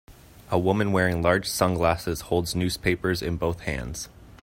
[0.49, 4.09] A woman wearing large sunglasses holds newspapers in both hands.